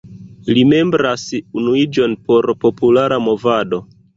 [0.57, 1.27] Li membras
[1.61, 3.83] Unuiĝon por Popola Movado.